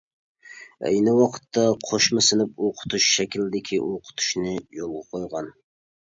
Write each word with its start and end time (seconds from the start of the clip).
ئەينى 0.89 1.11
ۋاقىتتا 1.17 1.65
قوشما 1.89 2.23
سىنىپ 2.27 2.63
ئوقۇتۇش 2.67 3.05
شەكلىدىكى 3.17 3.79
ئوقۇتۇشنى 3.89 4.55
يولغا 4.79 5.03
قويغان. 5.13 5.51